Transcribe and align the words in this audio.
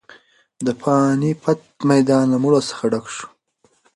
د 0.65 0.67
پاني 0.81 1.31
پت 1.41 1.59
میدان 1.91 2.25
له 2.33 2.37
مړو 2.43 2.61
څخه 2.69 2.83
ډک 2.91 3.05
شو. 3.15 3.27